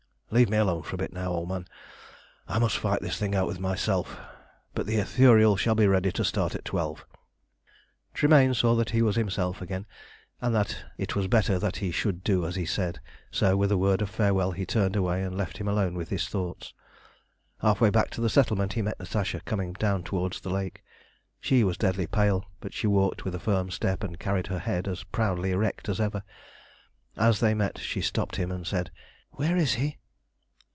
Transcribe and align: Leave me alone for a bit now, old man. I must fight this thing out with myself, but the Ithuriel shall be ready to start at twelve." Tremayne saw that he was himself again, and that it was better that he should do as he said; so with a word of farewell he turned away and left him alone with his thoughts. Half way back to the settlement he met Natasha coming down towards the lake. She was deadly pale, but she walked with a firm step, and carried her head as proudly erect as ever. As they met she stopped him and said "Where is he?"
Leave 0.33 0.49
me 0.49 0.55
alone 0.55 0.81
for 0.81 0.95
a 0.95 0.97
bit 0.97 1.11
now, 1.11 1.29
old 1.29 1.49
man. 1.49 1.67
I 2.47 2.57
must 2.57 2.77
fight 2.77 3.01
this 3.01 3.17
thing 3.19 3.35
out 3.35 3.47
with 3.47 3.59
myself, 3.59 4.17
but 4.73 4.85
the 4.85 4.95
Ithuriel 4.97 5.57
shall 5.57 5.75
be 5.75 5.87
ready 5.89 6.09
to 6.13 6.23
start 6.23 6.55
at 6.55 6.63
twelve." 6.63 7.05
Tremayne 8.13 8.53
saw 8.53 8.73
that 8.75 8.91
he 8.91 9.01
was 9.01 9.17
himself 9.17 9.61
again, 9.61 9.85
and 10.39 10.55
that 10.55 10.85
it 10.97 11.17
was 11.17 11.27
better 11.27 11.59
that 11.59 11.75
he 11.83 11.91
should 11.91 12.23
do 12.23 12.45
as 12.45 12.55
he 12.55 12.65
said; 12.65 13.01
so 13.29 13.57
with 13.57 13.73
a 13.73 13.77
word 13.77 14.01
of 14.01 14.09
farewell 14.09 14.53
he 14.53 14.65
turned 14.65 14.95
away 14.95 15.21
and 15.21 15.37
left 15.37 15.57
him 15.57 15.67
alone 15.67 15.95
with 15.95 16.07
his 16.07 16.25
thoughts. 16.29 16.73
Half 17.61 17.81
way 17.81 17.89
back 17.89 18.09
to 18.11 18.21
the 18.21 18.29
settlement 18.29 18.71
he 18.71 18.81
met 18.81 19.01
Natasha 19.01 19.41
coming 19.41 19.73
down 19.73 20.01
towards 20.01 20.39
the 20.39 20.49
lake. 20.49 20.81
She 21.41 21.61
was 21.65 21.75
deadly 21.77 22.07
pale, 22.07 22.45
but 22.61 22.73
she 22.73 22.87
walked 22.87 23.25
with 23.25 23.35
a 23.35 23.39
firm 23.39 23.69
step, 23.69 24.01
and 24.01 24.17
carried 24.17 24.47
her 24.47 24.59
head 24.59 24.87
as 24.87 25.03
proudly 25.03 25.51
erect 25.51 25.89
as 25.89 25.99
ever. 25.99 26.23
As 27.17 27.41
they 27.41 27.53
met 27.53 27.79
she 27.79 27.99
stopped 27.99 28.37
him 28.37 28.49
and 28.49 28.65
said 28.65 28.91
"Where 29.31 29.57
is 29.57 29.73
he?" 29.73 29.97